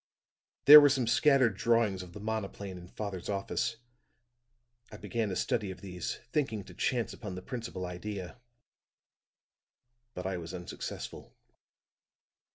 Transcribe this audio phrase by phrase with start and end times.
[0.65, 3.75] "There were some scattered drawings of the monoplane in father's office;
[4.91, 8.41] I began a study of these, thinking to chance upon the principal idea.
[10.15, 11.35] But I was unsuccessful.